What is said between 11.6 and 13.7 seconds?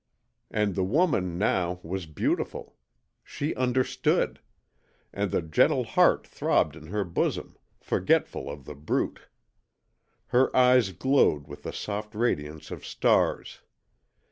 the soft radiance of stars.